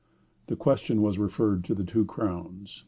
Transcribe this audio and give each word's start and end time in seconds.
The 0.47 0.55
question 0.55 1.03
was 1.03 1.19
referred 1.19 1.63
to 1.65 1.75
the 1.75 1.83
two 1.83 2.05
Crowns. 2.05 2.79